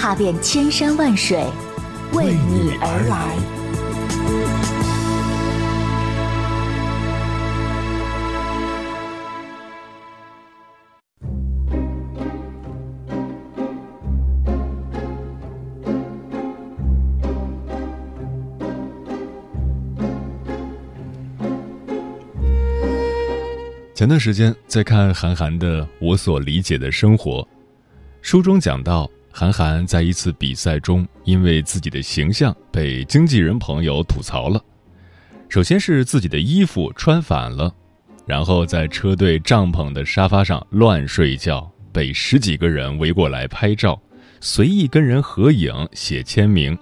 [0.00, 1.44] 踏遍千山万水，
[2.12, 3.36] 为你而来。
[23.92, 27.42] 前段时间在看韩寒的《我所理解的生活》，
[28.22, 34.60] 书中讲到，韩寒在一次比赛中，因为自己的形象被经纪人朋友吐槽了。
[35.48, 37.72] 首先是自己的衣服穿反了，
[38.26, 43.96] 然后在车队帐篷的沙发上乱睡觉，被十几个人围过来拍照，
[44.40, 46.76] 随意跟人合影、写签名。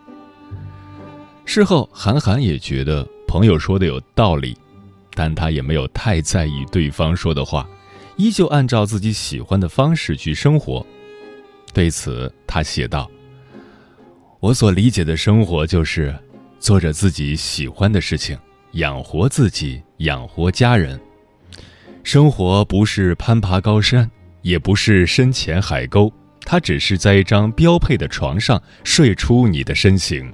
[1.45, 4.57] 事后，韩寒也觉得朋友说的有道理。
[5.15, 7.69] 但他也没有太在意对方说的话，
[8.17, 10.87] 依旧按照自己喜欢的方式去生活。
[11.77, 13.07] 对此，他写道
[14.41, 16.19] ：“我所理解的生活，就是
[16.59, 18.35] 做着自己喜欢的事情，
[18.73, 20.99] 养活自己，养活家人。
[22.03, 24.11] 生活不是攀爬高山，
[24.41, 26.11] 也不是深潜海沟，
[26.47, 30.33] 它只是在一张标配的床上睡出你的身形。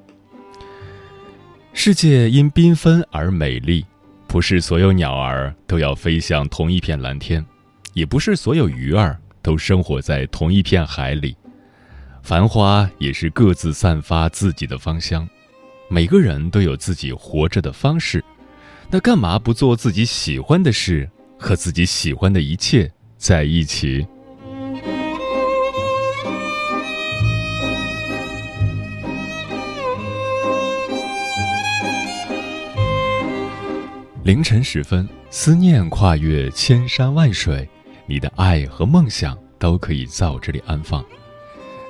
[1.73, 3.85] 世界因缤纷而美丽。”
[4.29, 7.45] 不是所有鸟儿都要飞向同一片蓝天，
[7.95, 11.37] 也不是所有鱼儿都生活在同一片海里。
[12.23, 15.29] 繁花也是各自散发自己的芳香，
[15.91, 18.25] 每个人都有自己活着的方式。
[18.89, 24.07] 那干嘛不做自己喜欢的事，和自己喜欢的一切在一起？
[34.23, 37.69] 凌晨时分，思念跨越千山万水，
[38.13, 41.03] 你的爱和梦想都可以在我这里安放。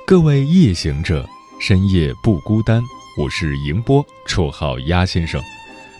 [0.07, 1.27] 各位夜行者，
[1.59, 2.81] 深夜不孤单。
[3.19, 5.41] 我是迎波，绰号鸭先生，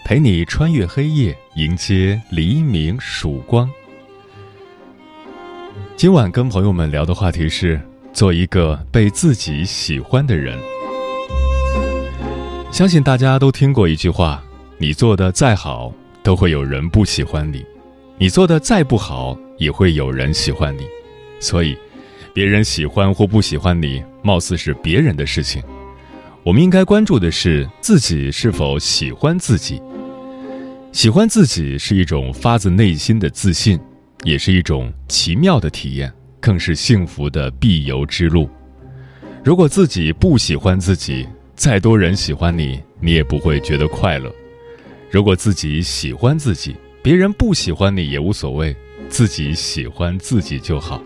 [0.06, 3.70] 陪你穿越黑夜，迎接黎明曙光。
[5.98, 7.82] 今晚跟朋友们聊的话题是：
[8.14, 10.58] 做一个被自己喜欢的人。
[12.72, 14.42] 相信大家都听过一句话：
[14.78, 15.94] 你做的再好。
[16.24, 17.66] 都会有人不喜欢你，
[18.24, 20.88] 你做的再不好，也会有人喜欢你。
[21.42, 21.78] 所以，
[22.34, 25.62] 别人喜欢或不喜欢你，貌似是别人的事情。
[26.42, 29.82] 我们应该关注的是自己是否喜欢自己。
[30.94, 33.78] 喜欢自己是一种发自内心的自信，
[34.24, 36.10] 也是一种奇妙的体验，
[36.40, 38.50] 更是幸福的必由之路。
[39.44, 44.34] 如果自己不喜欢自己，再多人喜欢你，你也不会觉得快乐。
[45.12, 46.74] 如果自己喜欢自己，
[47.04, 48.74] 别人不喜欢你也无所谓，
[49.10, 51.04] 自己喜欢自己就好。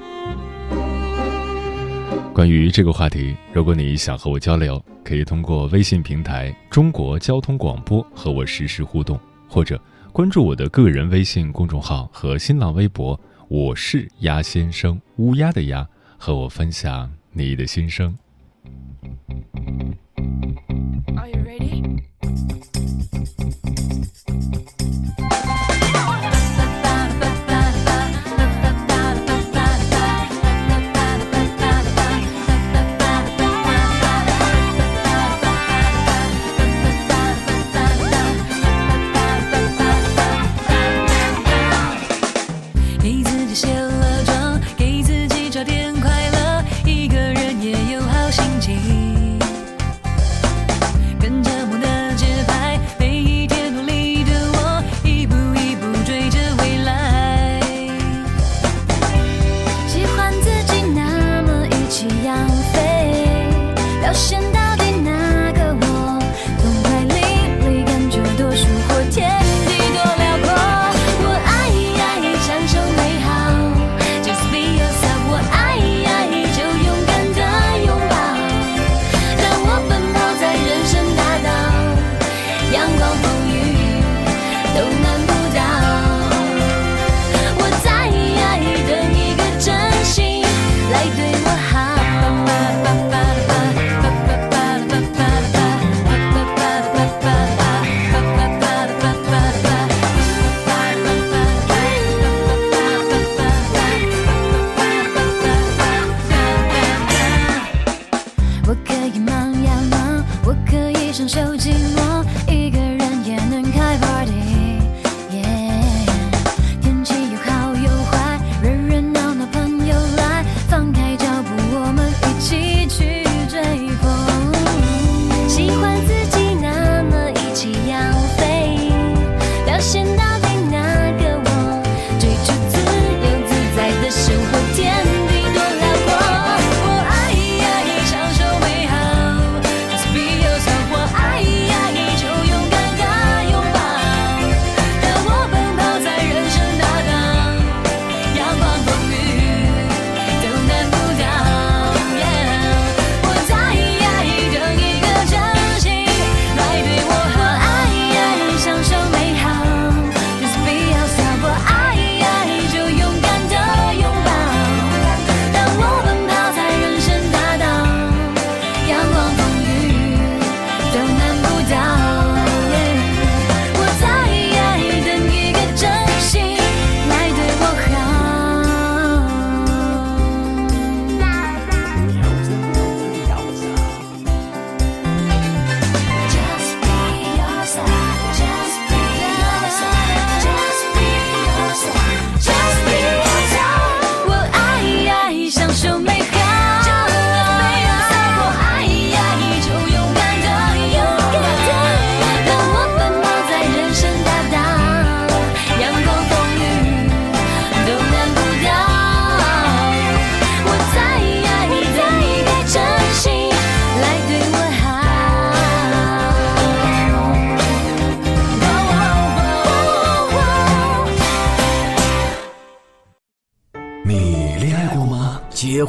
[2.31, 9.19] 关于这个话题，如果你想和我交流，可以通过微信平台“中国交通广播”和我实时互动，
[9.49, 9.81] 或者
[10.13, 13.19] 关注我的个人微信公众号和新浪微博
[13.49, 15.83] “我是鸭先生”（乌鸦的鸭），
[16.15, 18.15] 和我分享你的心声。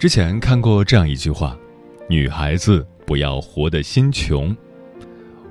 [0.00, 1.54] 之前看过这样一句话
[2.08, 4.56] ：“女孩子不要活得心穷。”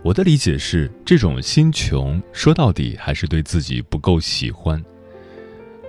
[0.01, 4.83] 我的理解是，这种心穷说到底还是对自己不够喜欢。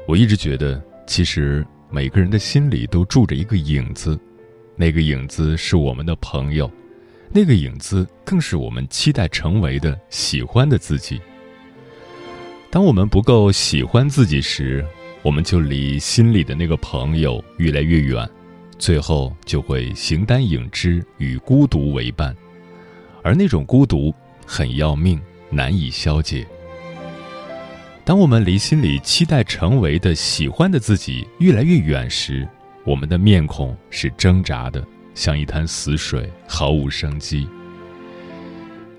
[0.06, 4.20] 我一直觉得，其实每个人的心里都住着一个影子，
[4.76, 6.70] 那个影子是我们的朋友，
[7.32, 11.18] 那个影子更是我们期待成为的喜欢的自己。
[12.70, 14.84] 当我们不够喜欢自己时，
[15.22, 18.28] 我们就离心里的那个朋友越来越远。
[18.80, 22.34] 最后就会形单影只，与孤独为伴，
[23.22, 24.12] 而那种孤独
[24.46, 25.20] 很要命，
[25.50, 26.46] 难以消解。
[28.06, 32.48] 当我们离心里期待成为的喜欢的自己越来越远时，
[32.82, 34.82] 我们的面孔是挣扎的，
[35.14, 37.46] 像一滩死水，毫无生机。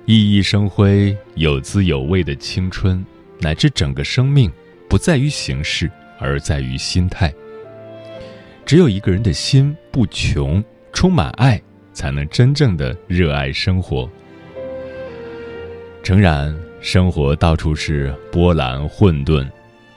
[0.06, 3.04] 熠熠生辉、有滋有味的青春，
[3.40, 4.52] 乃至整个生命，
[4.88, 7.34] 不在于形式，而在于心态。
[8.72, 10.64] 只有一个人的心不穷，
[10.94, 11.62] 充满爱，
[11.92, 14.10] 才能真正的热爱生活。
[16.02, 19.46] 诚然，生活到处是波澜混沌，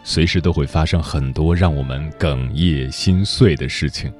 [0.03, 4.13] 随时都会发生很多让我们哽咽心碎的事情。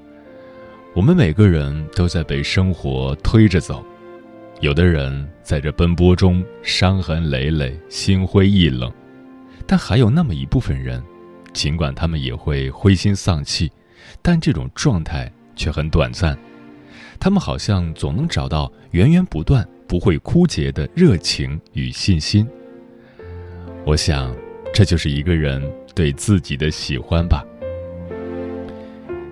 [0.95, 3.85] 我们每个人都在被生活推着走，
[4.61, 8.89] 有的人在这奔波中伤痕累累、心灰意冷，
[9.67, 11.03] 但还有那么一部分人，
[11.53, 13.69] 尽管他们也会灰心丧气。
[14.27, 16.35] 但这种状态却很短暂，
[17.21, 22.49] 他们好像总能找到源源不断、不会枯竭的热情与信心。
[23.85, 24.35] 我想，
[24.73, 25.63] 这就是一个人
[25.95, 27.45] 对自己的喜欢吧。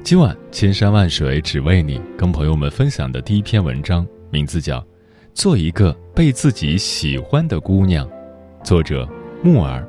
[0.05, 4.79] 今晚千山万水只为你，跟朋友们分享的第一篇文章，名字叫
[5.33, 8.07] 《做一个被自己喜欢的姑娘》，
[8.63, 9.09] 作者
[9.43, 9.89] 木耳。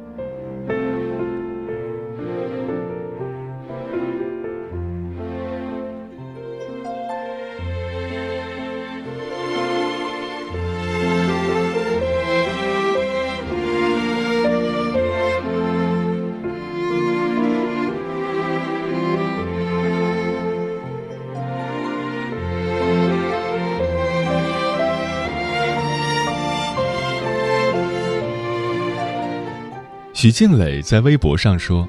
[30.23, 31.85] 徐静蕾在微博上说：“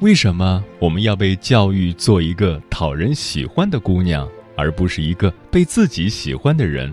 [0.00, 6.92] 为什么我们要被教育做一个讨人喜欢的姑娘，而不是一个被自己喜欢的人？”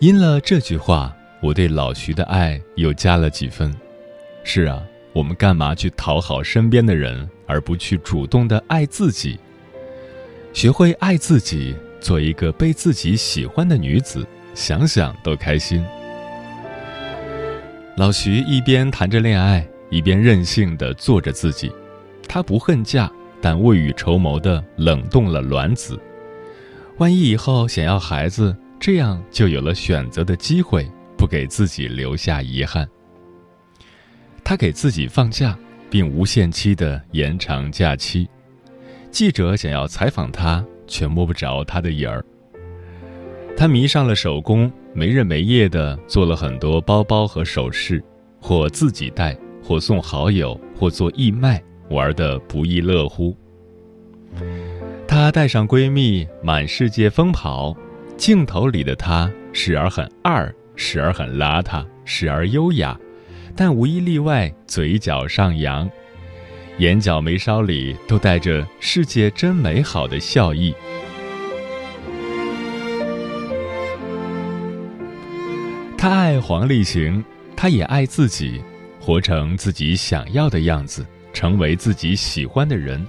[0.00, 3.70] 因了这句话，我对老徐的爱又加了几分。
[4.44, 9.38] 是啊，我们干嘛去讨好身边的人，而不去主动的爱自己？
[10.54, 15.84] 学会爱自己，做一个被自己喜欢的女子，想想都开心。
[17.94, 21.70] 老徐一边谈着恋爱，一边任性的做着自己。
[22.26, 26.00] 他不恨嫁，但未雨绸缪的冷冻了卵子。
[26.96, 32.88] 万一以后想要孩子，这样就有了选择的机会，不给自己留下遗憾。
[34.42, 35.56] 他给自己放假，
[35.90, 38.26] 并无限期的延长假期。
[39.10, 42.24] 记者想要采访他，却摸不着他的影儿。
[43.62, 44.68] 他迷上了手工。
[44.92, 48.02] 没日没夜地做了很多包包和首饰，
[48.40, 53.36] 或自己戴，或送好友，或做义卖，玩得不亦乐乎。
[55.06, 57.72] 她带上闺蜜满世界疯跑，
[58.16, 62.98] 镜头里的她时而很二，时而很邋遢，时而优雅，
[63.54, 65.88] 但无一例外嘴角上扬，
[66.78, 70.74] 眼角眉梢里都带着“世界真美好”的笑意。
[76.02, 77.24] 他爱黄立行，
[77.56, 78.60] 他也爱自己，
[78.98, 83.06] 活成自己想要的样子，成为自己喜欢的人，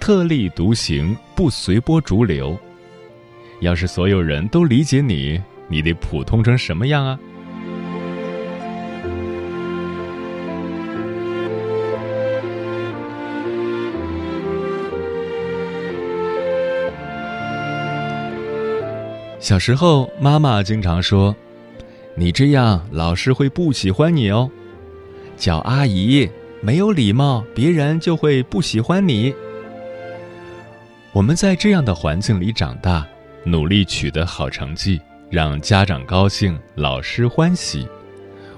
[0.00, 2.58] 特立独行，不随波逐流。
[3.60, 7.16] 要是所有人都理解你，你得普通成什么样啊？
[19.38, 21.32] 小时候，妈妈经常说
[22.16, 24.50] ：“你这样，老师会不喜欢你哦。
[25.36, 26.28] 叫阿姨
[26.60, 29.34] 没有礼貌，别人就会不喜欢你。”
[31.12, 33.06] 我们在这样的环境里长大，
[33.44, 37.86] 努力取得好成绩，让家长高兴，老师欢喜。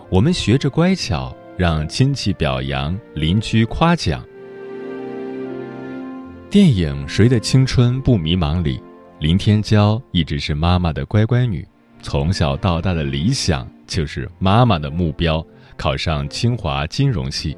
[0.08, 4.24] 我们学着乖巧，让亲戚表扬，邻居夸奖。
[6.48, 8.80] 电影《谁的青春不迷茫》里。
[9.18, 11.66] 林天骄一直是妈妈的乖乖女，
[12.02, 15.44] 从小到大的理想就是妈妈的目标，
[15.76, 17.56] 考上清华金融系。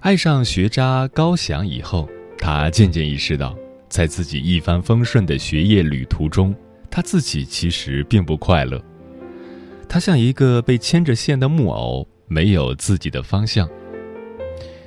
[0.00, 3.56] 爱上学渣高翔以后，他渐渐意识到，
[3.88, 6.54] 在自己一帆风顺的学业旅途中，
[6.90, 8.82] 他自己其实并不快乐。
[9.88, 13.68] 他像一个被牵着线的木偶，没有自己的方向。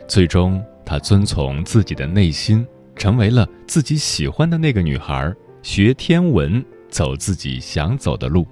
[0.08, 2.66] 最终，他遵从自己的内心。
[3.00, 5.32] 成为了自己喜欢的那个女孩，
[5.62, 8.48] 学天文，走自己想走的路。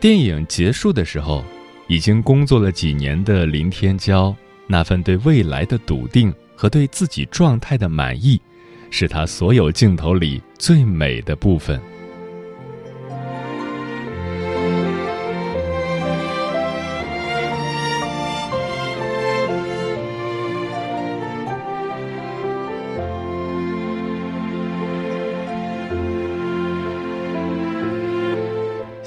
[0.00, 1.42] 电影结束的时候，
[1.88, 4.34] 已经工作了几年的林天骄，
[4.66, 8.40] 那份对未来的笃定和对自己状态的满意，
[8.90, 11.80] 是他所有镜头里最美的部分。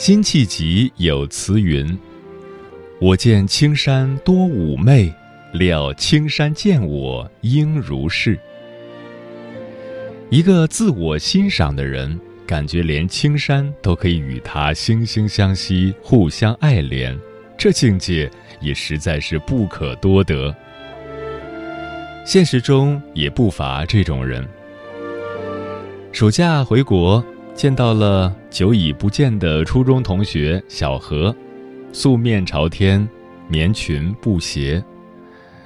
[0.07, 1.85] 辛弃疾有词云
[3.01, 5.13] ：“我见青山多妩媚，
[5.51, 8.39] 料青山见我应如是。”
[10.31, 17.13] 一个自我欣赏的人，感觉连青山都可以与他惺惺相惜、互相爱怜，
[17.57, 20.55] 这境界也实在是不可多得。
[22.25, 24.47] 现实中也不乏这种人。
[26.13, 27.21] 暑假回国。
[27.57, 31.35] 见到了久已不见的初中同学小何，
[31.91, 33.09] 素面朝天，
[33.49, 34.81] 棉裙布鞋，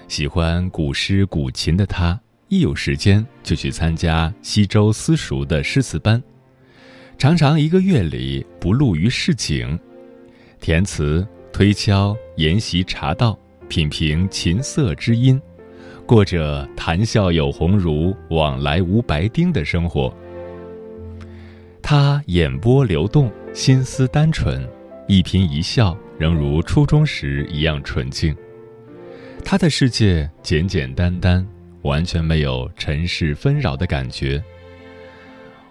[0.07, 2.17] 喜欢古诗古琴的他，
[2.48, 6.24] 一有时间就去参加西周私塾的诗词班，
[7.17, 9.77] 常常一个月里不露于市井，
[10.62, 15.41] 填词、推敲、研习茶道，品评琴瑟之音，
[16.05, 20.10] 过着谈笑有鸿儒，往来无白丁的生活。
[21.91, 24.65] 他眼波流动，心思单纯，
[25.10, 28.33] 一颦一笑仍如初中时一样纯净。
[29.43, 31.45] 他的世界简简单单，
[31.81, 34.41] 完全没有尘世纷扰的感觉。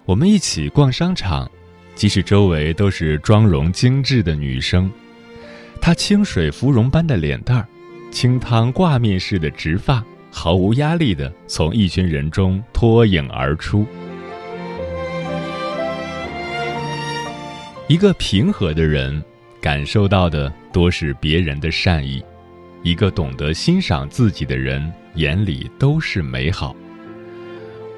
[0.05, 1.49] 我们一起逛商场，
[1.95, 4.91] 即使周围都是妆容精致的女生，
[5.81, 7.67] 他清水芙蓉般的脸蛋儿，
[8.11, 13.87] 清汤挂面似的直发，毫无压力的从一群人中脱颖而出。
[17.91, 19.21] 一个平和的人，
[19.59, 22.23] 感受到的多是别人的善意；
[22.83, 26.73] 一个懂得欣赏自己的人，眼里都是美好。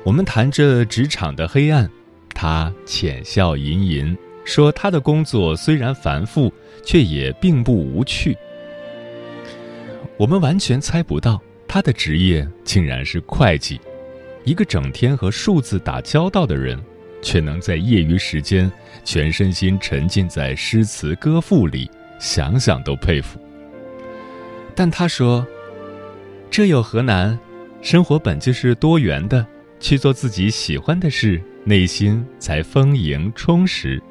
[0.03, 1.87] 我们谈着职场的黑暗，
[2.33, 6.51] 他浅笑吟吟说：“他的工作虽然繁复，
[6.83, 8.35] 却也并不无趣。”
[10.17, 13.79] 我们完全猜不到他的职业竟然是会计，
[14.43, 16.83] 一个整天和数字打交道的人。
[17.23, 18.71] 却能在业余时间
[19.03, 21.89] 全身心沉浸在诗词歌赋里，
[22.19, 23.39] 想想都佩服。
[24.75, 25.45] 但他说
[26.51, 27.39] ：“这有何难？
[27.81, 29.45] 生活本就是多元的，
[29.79, 34.01] 去做自己喜欢的事，内心才丰盈充实。”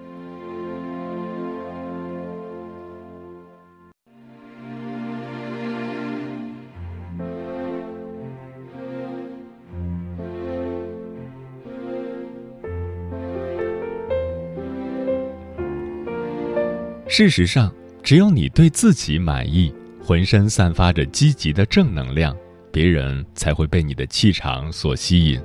[17.15, 17.71] 事实上，
[18.03, 19.71] 只有你对自己满意，
[20.03, 22.35] 浑身散发着积极的正能量，
[22.73, 25.39] 别人才会被你的气场所吸引。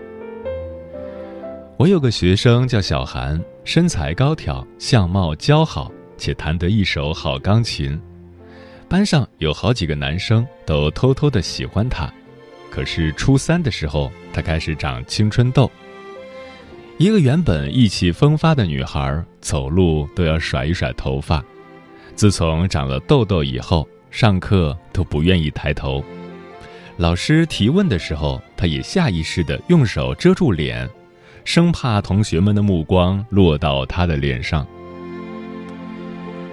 [1.76, 8.02] 我有个学生叫小韩，身材高挑，相貌姣好，且弹得一手好钢琴。
[8.88, 12.10] 班上有好几个男生都偷偷的喜欢他。
[12.72, 15.70] 可是初三的时候，他开始长青春痘。
[16.98, 21.44] 一个原本意气风发的女孩，走路都要甩一甩头发。
[22.18, 26.04] 自从长了痘痘以后，上课都不愿意抬头。
[26.98, 30.90] 老师提问的时候，他也下意识地用手遮住脸，
[31.46, 34.66] 生怕同学们的目光落到他的脸上。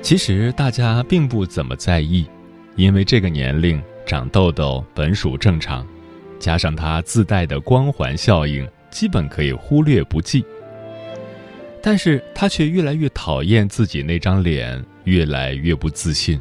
[0.02, 2.26] 其实大家并不怎么在意，
[2.76, 5.86] 因为这个年龄长痘痘本属正常，
[6.38, 10.44] 加上他自带的光环效应，基本可以忽略不计。
[11.82, 16.40] 但是他却越来越讨厌自己那张脸，越来越不自信。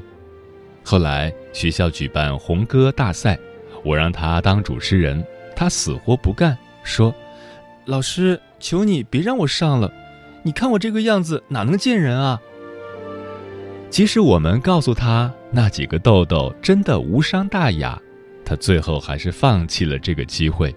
[0.83, 3.39] 后来学校举办红歌大赛。
[3.85, 5.21] 我让他当主持人，
[5.57, 7.13] 他死活不干，说
[7.83, 9.91] ：“老师，求你别让我上了，
[10.41, 12.39] 你看我这个样子哪能见人啊？”
[13.91, 18.01] 即使我们告诉他那几个痘痘真的无伤大雅，
[18.45, 20.73] 他最后还是放弃了这个机会。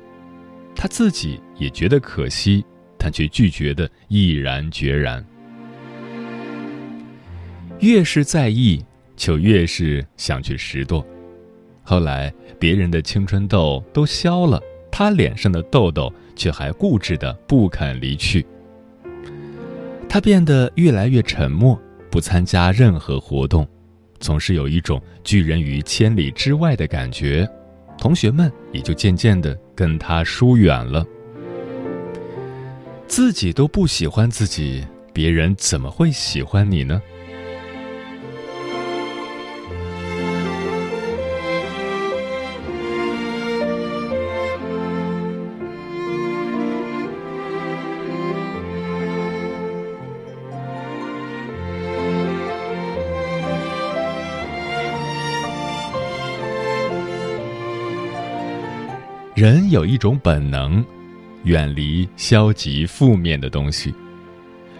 [0.74, 2.64] 他自己也觉得可惜，
[2.98, 5.24] 但却拒绝的毅然决然。
[7.80, 8.84] 越是在意，
[9.16, 11.04] 就越是想去拾掇。
[11.82, 14.60] 后来，别人的青春痘都消了，
[14.90, 18.44] 他脸上的痘痘却还固执的不肯离去。
[20.08, 23.66] 他变得越来越沉默，不参加任何活动，
[24.18, 27.48] 总是有一种拒人于千里之外的感觉。
[27.98, 31.04] 同学们也就渐渐的跟他疏远了。
[33.06, 37.00] 自己都不喜欢自己，别人怎么会喜欢你呢？
[59.46, 60.84] 人有一种本能，
[61.44, 63.94] 远离消极负面的东西。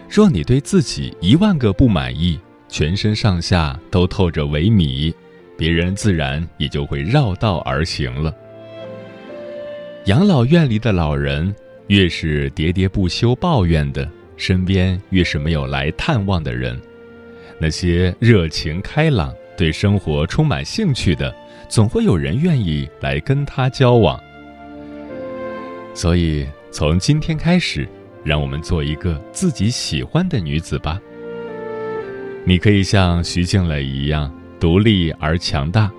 [0.09, 5.13] 若你对自己一万个不满意，全身上下都透着萎靡，
[5.57, 8.35] 别人自然也就会绕道而行了。
[10.07, 11.55] 养老院里的老人，
[11.87, 16.77] 越是喋喋不休抱怨的，身边越是没有来探望的人。
[17.57, 21.33] 那些热情开朗、对生活充满兴趣的，
[21.69, 24.21] 总会有人愿意来跟他交往。
[25.97, 27.89] 所以，从今天开始，
[28.23, 31.01] 让我们做一个自己喜欢的女子吧。
[32.45, 35.91] 你可以像徐静蕾一样独立而强大，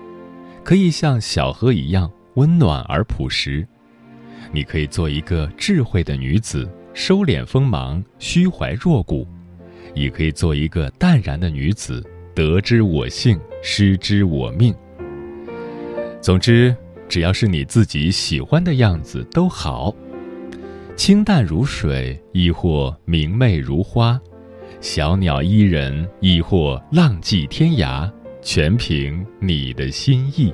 [0.63, 3.67] 可以像小何一样温暖而朴实。
[4.53, 9.27] 你可以做一个智慧的女子，收敛锋芒，虚怀若谷；
[9.93, 12.01] 也可以做一个淡然的女子，
[12.33, 14.73] 得之我幸，失之我命。
[16.21, 16.73] 总之。
[17.09, 19.93] 只要是你自己喜欢的样子都好，
[20.95, 24.19] 清淡如水，亦或明媚如花；
[24.79, 28.09] 小鸟依人，亦或浪迹天涯，
[28.43, 30.53] 全凭你的心意。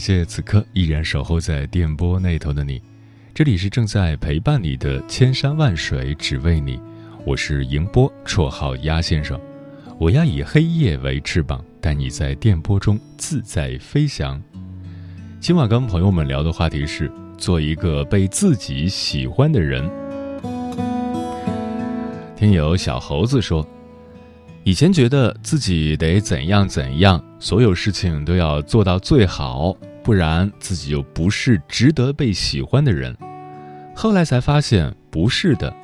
[0.00, 2.80] 谢此刻依然守候在电波那头的你，
[3.34, 6.80] 这里是正在陪伴你的千山万水只为你，
[7.26, 9.38] 我是迎波，绰号鸭先生，
[9.98, 14.42] 我要以黑夜为翅膀，带你在电波中自在飞翔。
[15.38, 19.86] 今晚跟朋友们聊的话题是做一个被自己喜欢的人。
[22.34, 23.66] 听友小猴子说，
[24.64, 29.76] 以前觉得自己得怎样怎样，所有事情都要做到最好。
[30.02, 33.16] 不然自己就不是值得被喜欢的人。
[33.94, 35.74] 后来才发现不是的，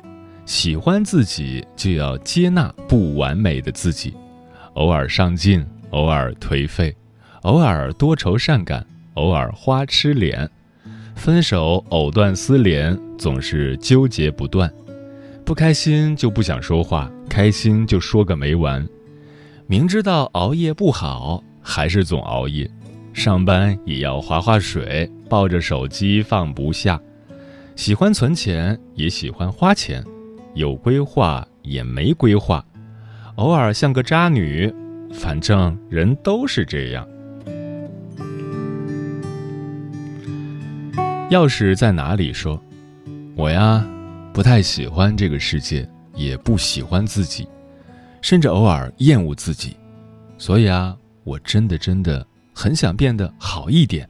[0.45, 4.13] 喜欢自己就要接纳不完美的自己，
[4.73, 6.95] 偶尔上进，偶尔颓废，
[7.41, 10.49] 偶尔多愁善感，偶尔花痴脸，
[11.15, 14.71] 分手藕断丝连，总是纠结不断。
[15.45, 18.87] 不开心就不想说话，开心就说个没完。
[19.67, 22.69] 明知道熬夜不好，还是总熬夜。
[23.17, 27.01] 上班也要划划水，抱着手机放不下。
[27.75, 30.03] 喜欢存钱，也喜欢花钱，
[30.53, 32.63] 有规划也没规划，
[33.37, 34.71] 偶尔像个渣女。
[35.11, 37.07] 反正人都是这样。
[41.31, 42.31] 钥匙在哪里？
[42.31, 42.61] 说，
[43.35, 43.83] 我呀，
[44.31, 47.49] 不太喜欢这个世界，也不喜欢自己，
[48.21, 49.75] 甚至偶尔厌恶自己。
[50.37, 52.23] 所以啊，我真的真的。
[52.57, 54.09] 很想变得好一点，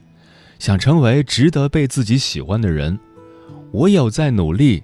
[0.58, 2.98] 想成为值得被自己喜欢的人。
[3.72, 4.82] 我有在努力，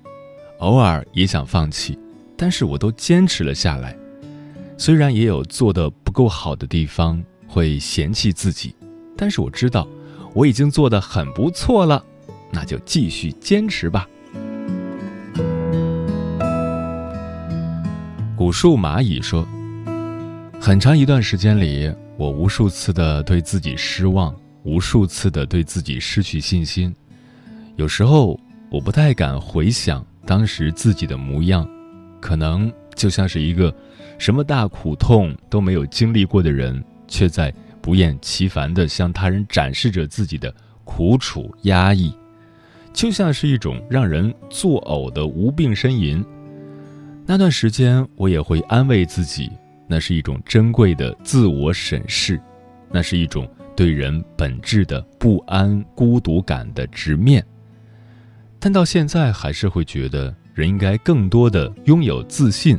[0.60, 1.98] 偶尔也想放弃，
[2.36, 3.96] 但是我都坚持了下来。
[4.78, 8.76] 虽然也有做的不够好的地方，会嫌弃自己，
[9.16, 9.88] 但是我知道
[10.34, 12.04] 我已经做的很不错了，
[12.52, 14.06] 那就继续坚持吧。
[18.36, 19.48] 古树蚂蚁说
[20.60, 26.94] ：“很长一段时间里。”我无数次的对自己失望，无数次的对自己失去信心。
[27.76, 31.68] 有时候我不太敢回想当时自己的模样，
[32.22, 33.74] 可能就像是一个
[34.20, 42.14] 什么大苦痛都没有经历过的人，却在不厌其烦的向他人展示着自己的苦楚压抑，
[42.94, 46.24] 就像是一种让人作呕的无病呻吟。
[47.26, 49.50] 那段时间，我也会安慰自己。
[49.94, 52.42] 那是一种珍贵的自我审视，
[52.90, 57.46] 那是一种对人本质的不安、孤独感的直面。
[58.60, 62.76] 但到现在，还是会觉得人应该更多的拥有自信，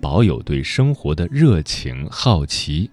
[0.00, 2.90] 保有对生活的热情、好奇，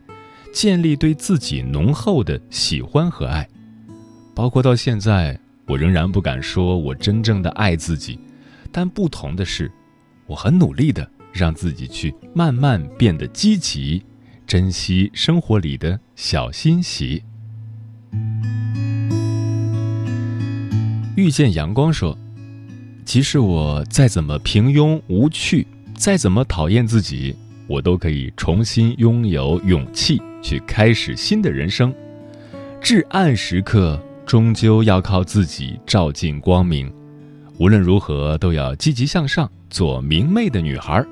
[0.52, 3.48] 建立对自己浓厚的喜欢和爱。
[4.36, 8.20] 包括到现在，我仍然不敢说我真正的爱自己，
[8.70, 9.72] 但不同的是，
[10.28, 11.10] 我很努力的。
[11.34, 14.04] 让自己去慢慢变得积极，
[14.46, 17.24] 珍惜生活里的小欣喜。
[21.15, 22.17] 遇见阳光说
[23.06, 27.36] ：“即使我再怎么平庸无趣，再怎么讨厌自己，
[27.67, 31.94] 我都可以重新拥有勇气去开始新的人生。
[32.82, 36.91] 至暗时刻，终究要靠自己照进光明。
[37.60, 41.06] 无论如何，都要积极向上，做明媚的女孩。”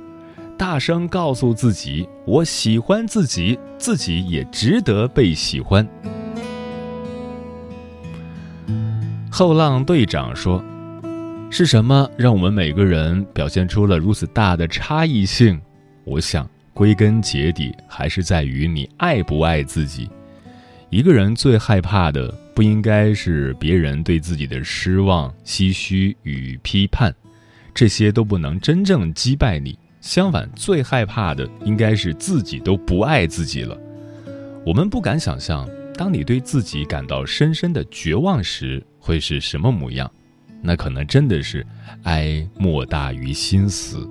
[0.59, 5.87] 大声告诉自己：“我喜欢自己，自己也值得被喜欢。”
[9.31, 10.61] 后浪队长说
[11.49, 15.57] ：“是什么让我们每个人表现出了如此大的差异性？
[16.03, 20.09] 我想，归根结底还是在于你爱不爱自己。
[20.89, 27.15] 一个人最害怕的，不应该是别人对自己的失望、唏嘘与批判，
[27.73, 33.77] 这些都不能真正击败你。”相反，最害怕的应该是自己都不爱自己了。
[34.65, 40.09] 我们不敢想象，当你对自己感到深深的绝望时，会是什么模样？
[40.61, 41.65] 那可能真的是
[42.03, 44.07] 哀莫大于心死。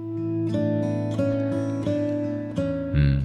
[2.94, 3.22] 嗯，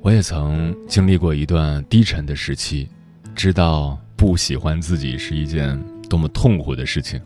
[0.00, 2.88] 我也曾经历过一段低沉的时期，
[3.34, 7.20] 知道不喜欢自己是一件多么痛苦的事情。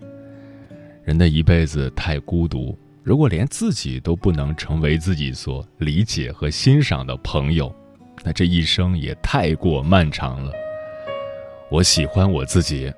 [1.04, 2.78] 人的一辈子太孤独。
[3.04, 7.70] 如果连自己都不能成为自己所理解和欣赏的朋友，
[8.24, 10.50] 那这一生也太过漫长了。
[11.70, 12.90] 我喜欢我自己，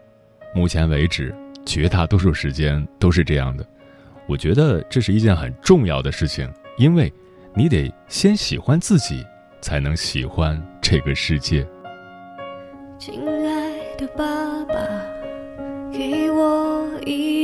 [0.54, 3.66] 目前为止，绝大多数时间都是这样的。
[4.28, 7.12] 我觉得这是一件很重要的事情，因为
[7.52, 9.26] 你得先喜欢自己，
[9.60, 11.66] 才能喜欢这个世界。
[12.96, 14.76] 亲爱的爸爸，
[15.92, 17.35] 给我一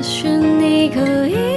[0.00, 1.49] 也许你可以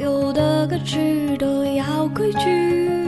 [0.00, 2.99] 有的歌曲都要规矩。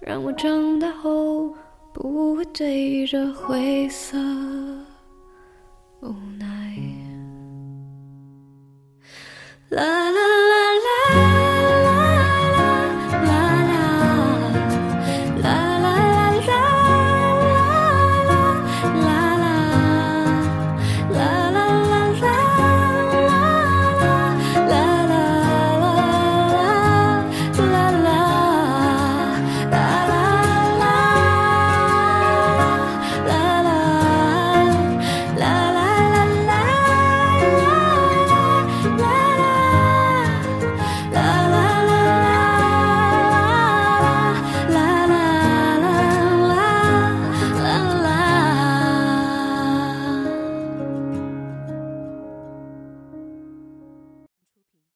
[0.00, 1.52] 让我长大后
[1.92, 4.18] 不会对着灰色
[6.00, 6.46] 无奈。
[9.70, 10.75] 啦啦啦